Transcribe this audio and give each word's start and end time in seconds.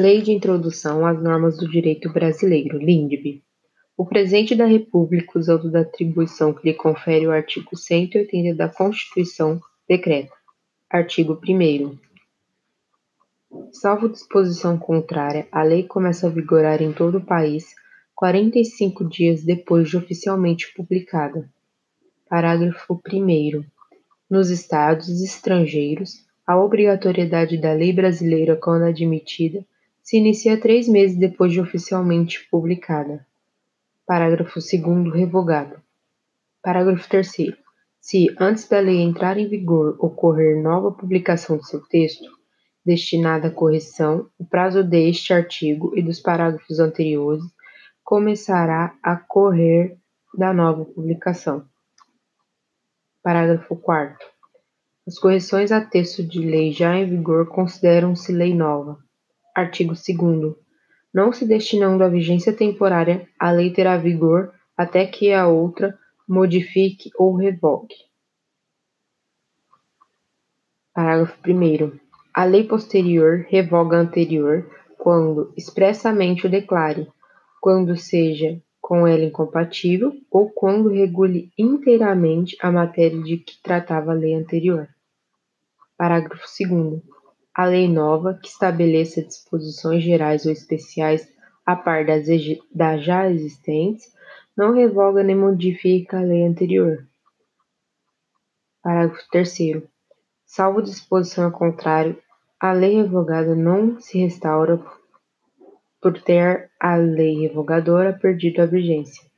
Lei 0.00 0.22
de 0.22 0.30
Introdução 0.30 1.04
às 1.04 1.20
Normas 1.20 1.56
do 1.56 1.68
Direito 1.68 2.08
Brasileiro, 2.08 2.78
LINDB. 2.78 3.42
O 3.96 4.06
Presidente 4.06 4.54
da 4.54 4.64
República, 4.64 5.36
usando 5.36 5.68
da 5.72 5.80
atribuição 5.80 6.54
que 6.54 6.68
lhe 6.68 6.72
confere 6.72 7.26
o 7.26 7.32
artigo 7.32 7.76
180 7.76 8.54
da 8.54 8.68
Constituição, 8.68 9.60
decreta. 9.88 10.32
Artigo 10.88 11.36
1 11.44 11.98
Salvo 13.72 14.08
disposição 14.08 14.78
contrária, 14.78 15.48
a 15.50 15.64
lei 15.64 15.82
começa 15.82 16.28
a 16.28 16.30
vigorar 16.30 16.80
em 16.80 16.92
todo 16.92 17.18
o 17.18 17.26
país 17.26 17.74
45 18.14 19.04
dias 19.04 19.42
depois 19.42 19.90
de 19.90 19.96
oficialmente 19.96 20.72
publicada. 20.76 21.50
Parágrafo 22.28 23.02
1 23.12 23.64
Nos 24.30 24.48
estados 24.48 25.20
estrangeiros, 25.20 26.24
a 26.46 26.56
obrigatoriedade 26.56 27.60
da 27.60 27.72
lei 27.72 27.92
brasileira, 27.92 28.54
quando 28.54 28.84
admitida, 28.84 29.66
se 30.08 30.16
inicia 30.16 30.58
três 30.58 30.88
meses 30.88 31.18
depois 31.18 31.52
de 31.52 31.60
oficialmente 31.60 32.48
publicada. 32.50 33.26
Parágrafo 34.06 34.58
2 34.58 35.12
revogado. 35.12 35.82
Parágrafo 36.62 37.06
3 37.10 37.30
Se, 38.00 38.34
antes 38.40 38.66
da 38.66 38.80
lei 38.80 39.02
entrar 39.02 39.36
em 39.36 39.46
vigor, 39.46 39.98
ocorrer 39.98 40.62
nova 40.62 40.90
publicação 40.90 41.58
de 41.58 41.68
seu 41.68 41.82
texto, 41.82 42.24
destinada 42.82 43.48
à 43.48 43.50
correção, 43.50 44.30
o 44.38 44.46
prazo 44.46 44.82
deste 44.82 45.34
artigo 45.34 45.92
e 45.94 46.00
dos 46.00 46.18
parágrafos 46.18 46.78
anteriores 46.78 47.44
começará 48.02 48.96
a 49.02 49.14
correr 49.14 49.98
da 50.34 50.54
nova 50.54 50.86
publicação. 50.86 51.66
Parágrafo 53.22 53.76
4 53.76 54.26
As 55.06 55.18
correções 55.18 55.70
a 55.70 55.84
texto 55.84 56.22
de 56.26 56.40
lei 56.40 56.72
já 56.72 56.96
em 56.96 57.04
vigor 57.04 57.48
consideram-se 57.48 58.32
lei 58.32 58.54
nova. 58.54 59.06
Artigo 59.58 59.92
2 59.92 60.54
Não 61.12 61.32
se 61.32 61.44
destinando 61.44 62.04
a 62.04 62.08
vigência 62.08 62.52
temporária, 62.52 63.28
a 63.36 63.50
lei 63.50 63.72
terá 63.72 63.96
vigor 63.96 64.52
até 64.76 65.04
que 65.04 65.32
a 65.32 65.48
outra 65.48 65.98
modifique 66.28 67.10
ou 67.18 67.34
revogue. 67.34 67.96
Parágrafo 70.94 71.36
1 71.44 71.98
A 72.32 72.44
lei 72.44 72.68
posterior 72.68 73.46
revoga 73.48 73.96
a 73.96 74.00
anterior 74.00 74.70
quando 74.96 75.52
expressamente 75.56 76.46
o 76.46 76.50
declare, 76.50 77.08
quando 77.60 77.96
seja 77.96 78.62
com 78.80 79.08
ela 79.08 79.24
incompatível 79.24 80.12
ou 80.30 80.50
quando 80.50 80.88
regule 80.88 81.50
inteiramente 81.58 82.56
a 82.62 82.70
matéria 82.70 83.20
de 83.24 83.38
que 83.38 83.60
tratava 83.60 84.12
a 84.12 84.14
lei 84.14 84.34
anterior. 84.34 84.88
Parágrafo 85.96 86.46
2 86.62 87.17
a 87.58 87.64
lei 87.64 87.88
nova, 87.88 88.38
que 88.40 88.46
estabeleça 88.46 89.20
disposições 89.20 90.04
gerais 90.04 90.46
ou 90.46 90.52
especiais 90.52 91.28
a 91.66 91.74
par 91.74 92.06
das, 92.06 92.24
das 92.72 93.04
já 93.04 93.28
existentes, 93.28 94.14
não 94.56 94.72
revoga 94.72 95.24
nem 95.24 95.34
modifica 95.34 96.20
a 96.20 96.22
lei 96.22 96.44
anterior. 96.44 97.04
Parágrafo 98.80 99.28
3 99.32 99.82
Salvo 100.46 100.80
disposição 100.80 101.46
ao 101.46 101.50
contrário, 101.50 102.16
a 102.60 102.70
lei 102.70 102.94
revogada 102.94 103.56
não 103.56 104.00
se 104.00 104.18
restaura 104.18 104.80
por 106.00 106.22
ter 106.22 106.70
a 106.78 106.94
lei 106.94 107.40
revogadora 107.40 108.12
perdido 108.12 108.62
a 108.62 108.66
vigência. 108.66 109.28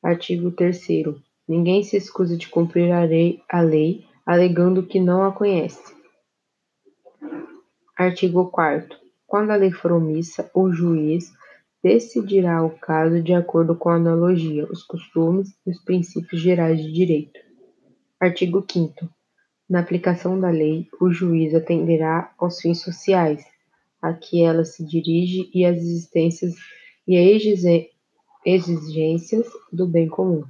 Artigo 0.00 0.52
3 0.52 0.86
Ninguém 1.48 1.82
se 1.82 1.96
escusa 1.96 2.36
de 2.36 2.46
cumprir 2.46 2.92
a 2.92 3.02
lei, 3.02 3.42
a 3.50 3.60
lei 3.60 4.06
alegando 4.24 4.86
que 4.86 5.00
não 5.00 5.24
a 5.24 5.32
conhece. 5.32 5.97
Artigo 7.98 8.48
4 8.52 8.96
Quando 9.26 9.50
a 9.50 9.56
lei 9.56 9.72
for 9.72 9.90
omissa, 9.90 10.48
o 10.54 10.70
juiz 10.70 11.32
decidirá 11.82 12.62
o 12.62 12.70
caso 12.70 13.20
de 13.20 13.34
acordo 13.34 13.74
com 13.74 13.88
a 13.88 13.96
analogia, 13.96 14.68
os 14.70 14.84
costumes 14.84 15.48
e 15.66 15.70
os 15.72 15.82
princípios 15.82 16.40
gerais 16.40 16.80
de 16.80 16.92
direito. 16.92 17.40
Artigo 18.20 18.64
5 18.70 18.94
Na 19.68 19.80
aplicação 19.80 20.38
da 20.38 20.48
lei, 20.48 20.86
o 21.00 21.10
juiz 21.10 21.52
atenderá 21.52 22.32
aos 22.38 22.60
fins 22.60 22.80
sociais 22.82 23.44
a 24.00 24.12
que 24.12 24.44
ela 24.44 24.64
se 24.64 24.86
dirige 24.86 25.50
e 25.52 25.64
às 25.64 25.78
existências 25.78 26.54
e 27.04 27.16
exigências 28.46 29.48
do 29.72 29.88
bem 29.88 30.06
comum. 30.06 30.44